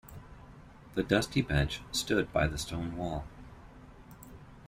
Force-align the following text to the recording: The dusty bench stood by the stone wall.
The 0.95 1.03
dusty 1.03 1.43
bench 1.43 1.81
stood 1.91 2.33
by 2.33 2.47
the 2.47 2.57
stone 2.57 2.97
wall. 2.97 3.23